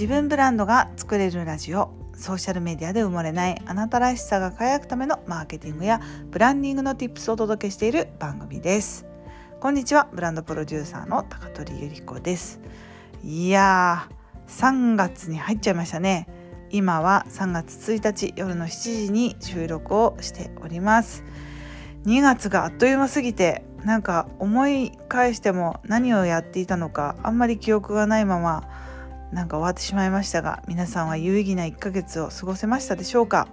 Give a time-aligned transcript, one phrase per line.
[0.00, 1.90] 自分ブランドが作れるラジオ。
[2.14, 3.62] ソーシャルメディアで埋もれない。
[3.66, 6.00] あなたらしさが輝くためのマーケティングや
[6.30, 9.04] ブランディングの tips をお届けしている番組です。
[9.60, 10.08] こんにちは。
[10.10, 12.62] ブランドプロデューサーの高取ゆり子です。
[13.22, 16.26] いやー3月に入っちゃいましたね。
[16.70, 21.24] 今は3月1日夜の7時に収録をしております。
[22.06, 28.69] 2月があっという間すぎてなんか思い返しても何をやっていたのかあんまり記憶がないまま
[29.32, 33.46] なんか終わってしまいましたが皆さんは有意義な1ヶ月を過ごせましたでしょうか、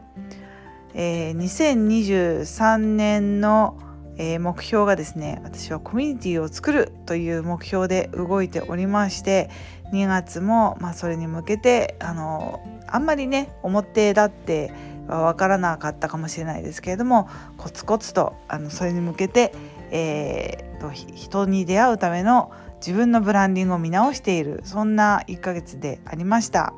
[0.94, 3.78] えー、2023年の、
[4.18, 9.52] えー、目標がですね私はコミュニティを作るという目標で動いておりまして
[9.94, 14.74] 2月も、まあ、それに向けてあのあんまりね表立って
[15.08, 19.54] は分からなかったかもしれないですけれどもコツコツとあのそれに向けて、
[19.92, 26.74] えーと、人に出会うための自分のブランディングを見直しているそんな1ヶ月でありました。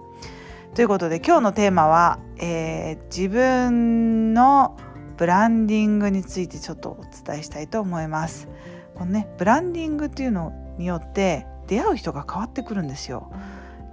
[0.76, 4.78] ということで今日のテーマは、えー、自分の
[5.18, 8.48] ブランディングについてちょっとお伝えしたいと思います。
[8.96, 13.32] このねブランディングっていうのによって出会う人が変わってくるんですよ。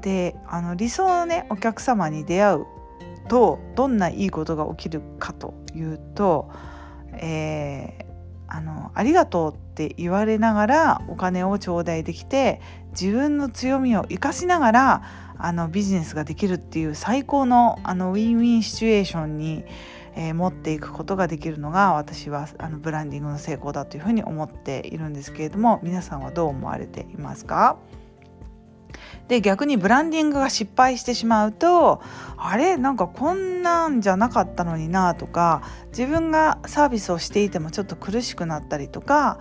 [0.02, 2.66] であの理想のねお客様に出会う
[3.28, 6.50] とどんないいことが起きるかというと、
[7.14, 7.95] え、
[8.48, 12.60] あのありがとうって言われながらお金を頂戴できて
[12.92, 15.02] 自分の強みを生かしながら
[15.38, 19.64] あのビジネスができるっていう最高のあの win-win situation に、
[20.14, 27.76] えー、持っていくことができるのが私はあのブランディングの成功だというふうに思っているんですけれども皆さんはどう思われていますか？
[29.28, 32.00] で逆にブランディングが失敗してしまうと
[32.36, 32.76] あれ？
[32.76, 39.40] なんかこんなんじゃなかったのになとか自分がサービスをしていてもちょっと苦しくなったりとか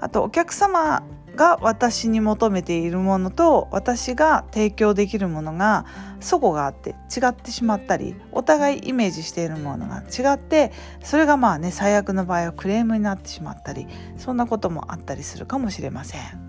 [0.00, 1.02] あとお客様
[1.34, 5.84] が私に求めているものと私が提供できるものが
[6.20, 10.72] 齟齬があって違ってしまったりお互いイメージしているものが違って
[11.02, 16.45] それがまあね最悪の場合はクレームになってしまったりそんなこともあったりするかもしれません。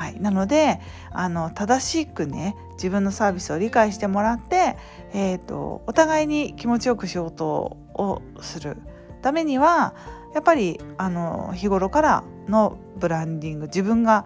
[0.00, 0.80] はい、なので
[1.10, 4.78] あの正しくね自分のサービスを理解してもらって、
[5.12, 8.78] えーと、お互いに気持ちよく仕事をする。
[9.20, 9.94] ためには
[10.32, 14.24] やっぱりあの日頃からのブランディング自分が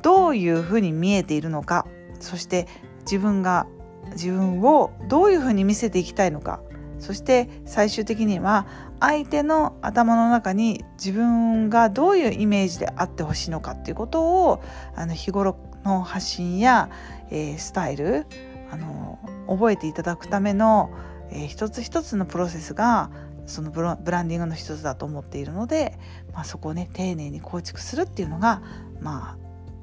[0.00, 1.88] どういうふうに見えているのか
[2.20, 2.68] そして
[3.00, 3.66] 自分が
[4.12, 6.60] 自分をどういうふうに見せていきたいのか
[6.98, 8.66] そして最終的には
[9.00, 14.62] 相手の頭の中に自分がどういうイメージであってほしいのかっていうことを
[14.94, 16.90] あの日頃の発信や、
[17.30, 18.26] えー、スタイル
[18.70, 19.18] あの
[19.48, 20.90] 覚えていただくための、
[21.30, 23.10] えー、一つ一つのプロセスが
[23.46, 25.98] そのブランディングの一つだと思っているので、
[26.32, 28.60] まあ、そこをね丁寧に構築するっていうのが
[29.00, 29.38] まあ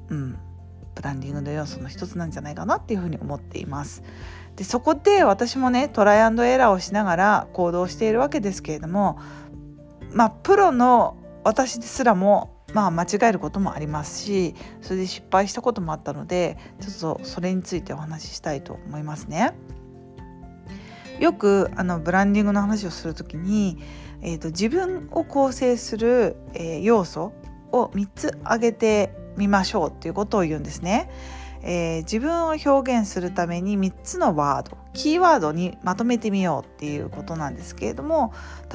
[0.08, 0.38] うん
[0.94, 4.02] ブランディングの要素の一つなんじゃないかなっていうふうに思っています。
[4.56, 9.18] でそこで私もねトライアンドエラーをしながら行動しているわけですけれども
[10.12, 19.54] まあプロの私ですらもまあ間違えることもありますしそれで失敗したこともあったのでちょっとそれについてお話ししたいと思いますね。
[21.20, 23.78] よくあのブランディングの話をする時に、
[24.20, 27.32] えーと、自分を構成する、えー、要素
[27.70, 31.10] を3つ挙げてみましょうっていうことを言うんですね。
[31.66, 38.34] えー、自分を表現するために3つのワードキーワードにまとめてみようっていうことなんですけれども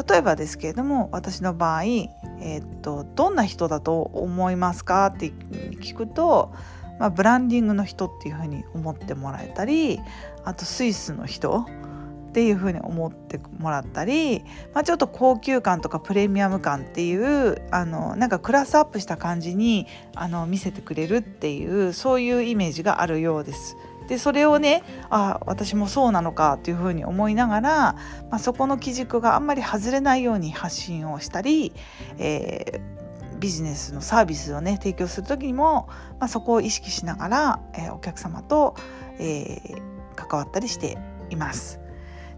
[0.09, 6.51] 例えばですけれども私の場合、えー、っとどんな人だと思いますかって聞くと、
[6.99, 9.99] まあ、ブランディングの人っていうふうに思ってもらえたり
[10.43, 11.67] あとスイスの人
[12.29, 23.75] っていうふうに思ってもらったり、まあ、ちょっと高級感とかプレミアム感っていうあのなんかクラスアップした感じにあの見せてくれるっていうそういうイメージがあるようです。
[24.07, 27.69] でそれをねあ私もそうなのかっていうふうに思いながら、
[28.29, 31.73] まあ、そこの基軸があんまり外れないように発信をしたり、
[32.17, 35.87] えー、ビジネスのサービスをね提供する時にも、
[36.19, 38.75] まあ、そこを意識しながら、えー、お客様と、
[39.19, 40.97] えー、関わったりして
[41.29, 41.79] います。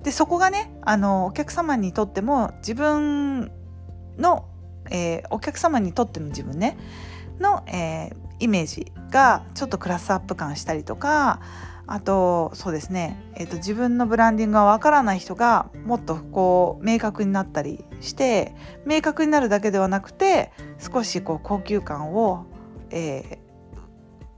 [0.04, 3.52] でそこがねあのお客様にとっても自分
[4.18, 4.46] の、
[4.90, 6.78] えー、お客様にとっての自分ね
[7.40, 11.40] の、えー、イメージがちょっとクラスアップ感したりとか
[11.88, 18.56] あとそうですね、えーと、自分のブランディングがわからない人がもっとこう明確になったりして
[18.86, 22.46] 明確になるだけではなくて少しこう高級感を、
[22.92, 23.40] え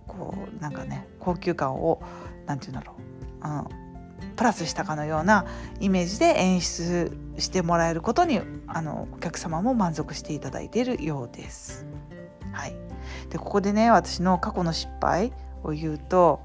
[0.08, 2.02] ー、こうなんかね高級感を
[2.48, 2.96] 何て言うんだろ
[3.44, 3.83] う、うん、
[4.36, 5.46] プラスしたかのような
[5.80, 11.86] イメージで演出してもらえることにあのお客様も満足していただいているようです。
[12.52, 12.76] はい、
[13.30, 15.34] でここでね私の過去の失敗
[15.64, 16.42] を言うと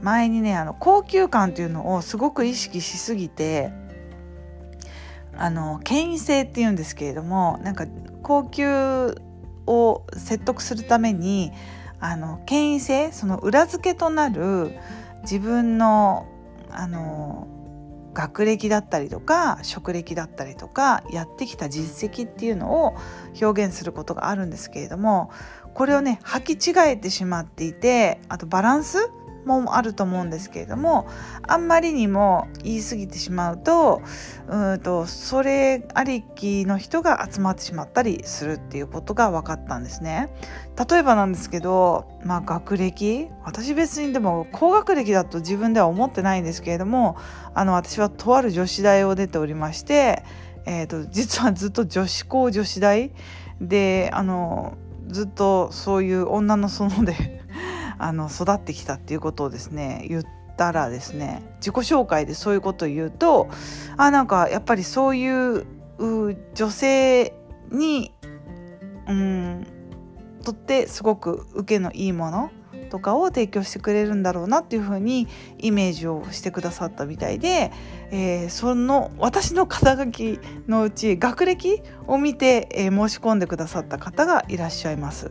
[0.00, 3.72] 前にねあの高級感っていうのをすごく意識しすぎて
[5.36, 7.86] あの権威性っていうんですけれどもなんか
[8.22, 9.14] 高級
[9.66, 11.52] を説得するために
[12.00, 14.76] あの権威性その裏付けとなる
[15.22, 16.26] 自分の
[16.72, 17.48] あの
[18.14, 22.94] 学歴だったりとか職歴だったりとかやってきた実績っていうのを
[23.40, 25.30] 表現することがあるんですけれども
[25.74, 29.10] これをね履き違えてしまっていてあとバランス
[29.44, 31.08] もあると思うんですけれども
[31.46, 34.02] あんまりにも言い過ぎてしまうと
[34.48, 40.32] うんとそれありきの人が集まってしまったりするっていうことが分かったんですね。
[40.90, 47.16] 例えばなんですけど、まあ、学歴私別にでも高学歴だと自分では思ってないんですけれども
[47.54, 50.24] あの私はとある女子大を出ておりまして、
[50.64, 53.10] えーと、と実はずっと女子高女子大
[53.60, 54.78] であの
[55.08, 57.41] ずっとそういう女の園で
[58.02, 60.24] あの育ってきたっていうことをですね言っ
[60.56, 63.48] たらですね自己紹介でそういうことを言うと
[63.96, 65.66] あなんかやっぱりそういう
[66.54, 67.32] 女性
[67.70, 68.12] に
[69.08, 69.66] うん
[70.42, 72.50] とってすごく受けのいいもの
[72.90, 75.28] とかを提供してくれるんだろうなっていうふうに
[75.58, 77.72] イメージをしてくださったみたいで、
[78.10, 85.30] えー、その私の肩書きのうち学歴を見て、えー、申し込んでくださった方がいらっしゃいます。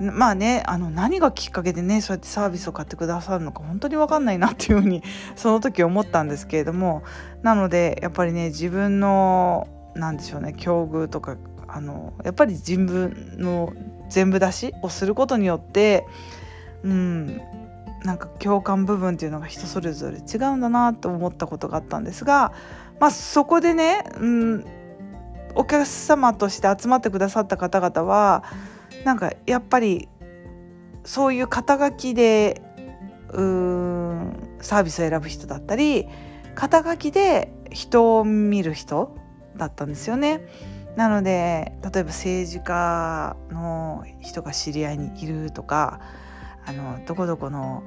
[0.00, 5.02] まあねあの何がきっかけでねそうやってサービスを買ってくださるのか本当に分かんないなっていうふうに
[5.36, 7.02] その時思ったんですけれども
[7.42, 11.36] なのでやっぱりね自分の何でしょうね境遇とか
[11.68, 13.72] あのやっぱり自分の
[14.08, 16.06] 全部出しをすることによって
[16.82, 17.40] うん
[18.04, 22.52] なんか共感部分っていうのが人それぞれ違うんだなと思ったことがあったんですが、
[22.98, 24.64] まあ、そこでね、うん、
[25.54, 28.44] お客様として集まってくださった方々は
[29.04, 30.08] なんかやっぱり
[31.04, 32.62] そういう肩書きで
[33.30, 36.06] うーんサービスを選ぶ人だったり
[36.54, 39.16] 肩書きで人を見る人
[39.56, 40.46] だったんですよね。
[40.96, 46.00] なので例えば政治家の人が知り合いにいるとか
[46.66, 47.82] あのどこどこの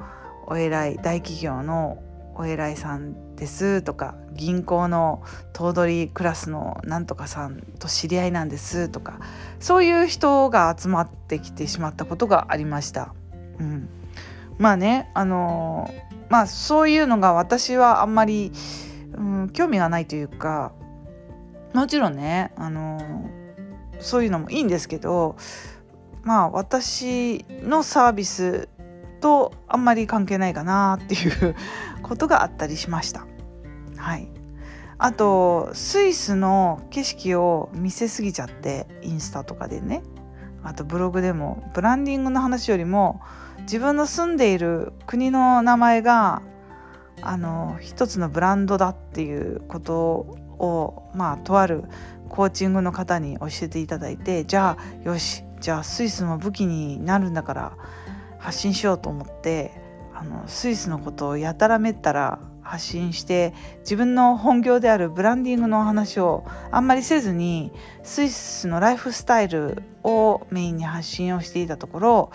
[0.47, 1.99] お偉い大企業の
[2.35, 5.23] お偉いさんですとか銀行の
[5.53, 9.19] 頭取クラスのなんとかさんと知り合いなんですとか
[9.59, 13.13] そういう人が集まってきてしまったことがありました。
[13.59, 13.89] うん、
[14.57, 15.93] まあねあの
[16.29, 18.51] まあそういうのが私はあんまり、
[19.13, 20.73] うん、興味がないというか
[21.73, 23.29] もちろんねあの
[23.99, 25.37] そういうのもいいんですけど
[26.23, 28.67] まあ私のサービス
[29.21, 31.55] とあんまり関係ないかなっていう
[32.05, 33.25] ことがあったりしました。
[33.97, 34.29] はい、
[34.99, 40.03] あとスイスの景色を見せすぎちゃってインスタとかでね
[40.63, 43.21] あとブログでもブランディングの話よりも
[43.61, 46.43] 自分の住んでいる国の名前が
[47.21, 51.85] あの一つのブランドだっていうことをまあとある
[52.29, 57.77] コーチングの方に教えていただいてじゃあよしじゃあスイスも武器になるんだから
[58.37, 59.84] 発信しようと思って
[60.15, 67.71] あのスイスのことをやたらめったら発信して自分の本業であるブランディングのお話をあんまりせずに
[68.03, 72.31] スイスのライフスタイルをメインに発信をしていたところ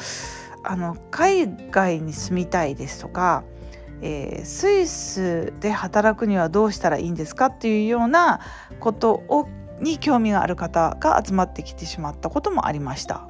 [0.62, 3.44] あの海外に住みたいですとか、
[4.02, 8.40] えー、スイスで働くにはどうしたらいいんですかっていうような
[8.78, 9.48] ことを
[9.80, 13.26] に興味がある方が集まってきてしまったこともありました。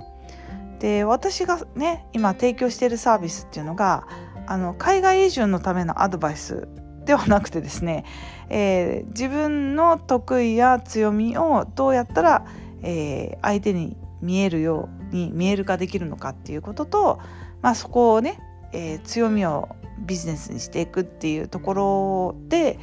[0.81, 4.09] で私がね今提供しているサービスっていうのが
[4.51, 6.67] あの海外移住のためのアドバイス
[7.05, 8.05] ではなくてですね、
[8.49, 12.47] えー、自分の得意や強みをどうやったら、
[12.83, 17.21] えー、相手に見えるように見える化できるのかっていうことと、
[17.63, 18.41] まあ、そこをね、
[18.73, 22.79] えー、強みをビジネスにしていくっていうところで、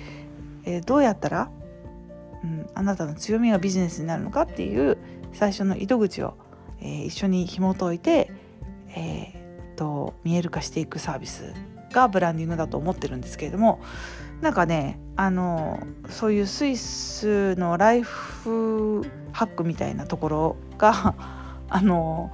[0.63, 1.51] えどうやったら、
[2.43, 4.97] うん、あなたの強みがビジネスになるのかっていう
[5.33, 6.37] 最初の糸口を
[6.81, 8.31] え、一緒に紐解いて、
[8.89, 9.36] えー、
[9.77, 11.53] と見える化していくサービス
[11.93, 13.79] がブランディングだと思ってるんですけれども
[14.41, 15.79] なんかねあの
[16.09, 21.15] そういうスイスのライフハックみたいなところが
[21.69, 22.31] あの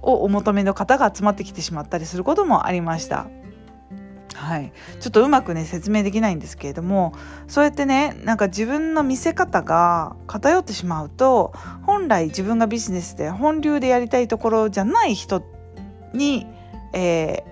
[0.00, 3.26] をお求めの方が集まってきてしまったりすることもありました。
[4.34, 7.12] はい、ちょっとうまくね説明できないんですけれども
[7.46, 15.44] そうやってねなんか自分の見せ方が偏ってしまうと本来自分がビジネスで本流でやりたいところじゃない人
[16.12, 16.46] に、
[16.92, 17.44] え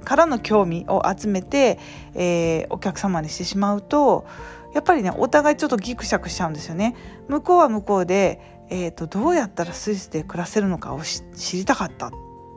[0.00, 1.78] ー、からの興味を集めて、
[2.14, 4.26] えー、お客様にしてしまうと
[4.74, 6.94] やっぱりねお互いちょっとギクシャクしちゃうんですよね。
[7.28, 12.10] 向こうは向こうで、えーと、どうやったらスイスで暮らせるのかを知りたかったっ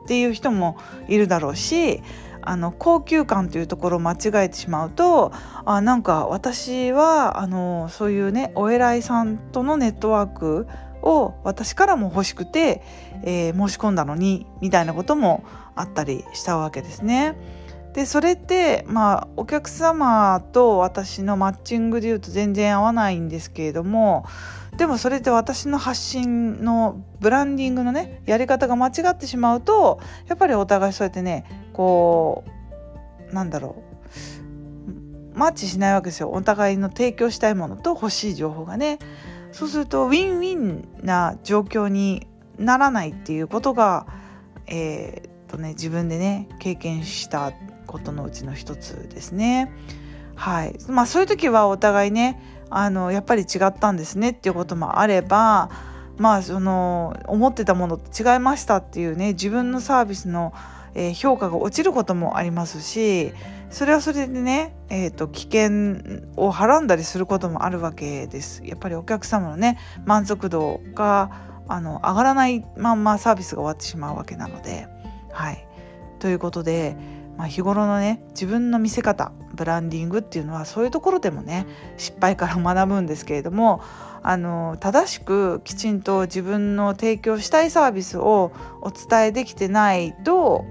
[0.06, 0.76] ていう人も
[1.08, 2.02] いるだろうし
[2.42, 5.32] あの高級感というところを間違えてしまうと
[5.64, 10.66] あなんか私はあのそういうねお偉いさんとのネットワーク
[11.02, 12.82] を私からも欲しくて、
[13.24, 17.36] えー、申し込んだのにみたいなこともあったりしたわけですね。
[17.94, 24.24] でそれってまあお客様と私のマッチングでいうと全然合わないんですけれども
[24.76, 32.44] でもそれって私の発信のブランディングのねやり方が間違ってしまうとやっぱりお互いそうやってねこ
[33.30, 33.82] うなんだろ
[35.34, 38.98] うマッチしないわけですよお互いの提供したいものと欲しい情報がね
[39.52, 42.26] そうするとウィンウィンな状況に
[42.58, 44.06] ならないっていうことが
[44.66, 47.52] えー、っとね自分でね経験した
[47.86, 49.72] ことのうちの一つですね。
[50.36, 52.40] はいまあ、そういう時はお互いね
[52.70, 55.70] あのやっぱり違ったんですねっていうこともあれば
[56.16, 60.54] まあその思ってたものと違いましたっていうね自分のサービスの、
[60.94, 63.32] えー、評価が落ちることもありますし
[63.70, 68.62] それはそれでね、えーと、危険をはらんだりすることもあるわけです。
[68.64, 71.30] やっぱりお客様のね満足度が
[71.68, 74.88] あの上がらないまんまサービスが終わってしまうわけなので。
[75.32, 75.64] はい
[76.18, 76.96] ということで
[77.40, 81.66] まあ、日頃のね自分の見せ方ブランディングっていうのはそういうところでもね
[81.96, 83.80] 失敗から学ぶんですけれども
[84.22, 90.66] あの正しくきちんと自分の提供したいサービスをお伝えできてないと、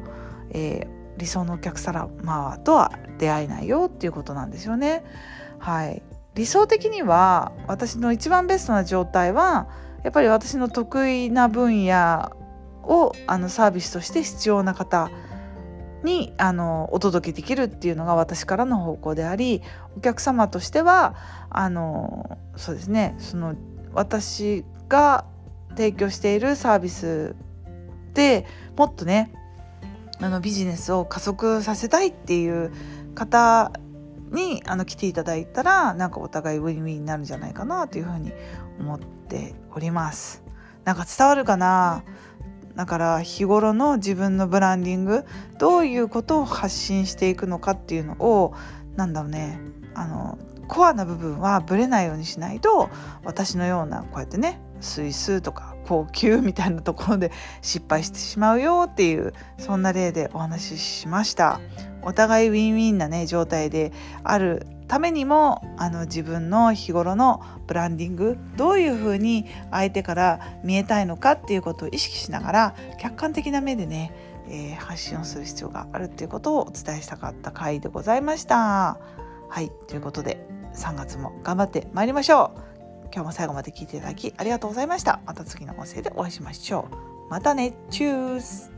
[0.51, 2.08] えー、理想のお客様
[2.63, 5.03] とは出会えないよっていうことなんですよね。
[5.60, 6.01] はい、
[6.36, 9.68] 理想的には私の一番ベストな状態は
[10.03, 12.32] やっぱり私の得意な分野
[12.84, 15.12] をあのサービスとして必要な方
[16.03, 19.62] にあのお届けできるっていうのが私からの方向であり
[19.98, 21.15] お客様としては
[21.50, 23.56] あのそうですねその
[23.94, 25.25] 私が
[25.72, 27.36] 提供しているサービス
[28.13, 28.46] で
[28.77, 29.34] もっとね
[30.21, 32.71] あのビジネスを加速させたいっていう
[33.15, 33.71] 方
[34.31, 38.31] にあの来ていただいたらなんかお互いウィンウィンになるんじゃないかなというふうに
[38.79, 40.43] 思っております。
[40.83, 42.03] なんか伝わるかな？
[42.75, 45.25] だから日頃の自分のブランディング
[45.57, 48.53] どういうことを発信していくのかっていうのを
[48.95, 49.59] なんだろうね
[49.95, 52.89] あのコアな部分はぶれないようにしないと
[53.25, 57.31] 私のようなこうやってねスイスとか高級みたいなところで
[57.63, 61.60] 失敗してしまうよっていうそんな例でお話ししました
[62.03, 63.91] お互いウィンウィンなね状態で
[64.24, 74.13] あるためにもあの自分の日頃のブランディングどういうふうに相手から見えたいのかっていうことを意識しながら客観的な目でね、
[74.48, 79.00] えー、発信をする必要があるっていうことをお伝えしたかった回でございました。
[79.50, 82.68] はいということで3月も頑張ってまいりましょう。
[83.13, 85.19] 今日も最後まで聞いていただきありがとうございました。
[85.25, 87.29] また次の音声でお会いしましょう。
[87.29, 88.71] またねチュース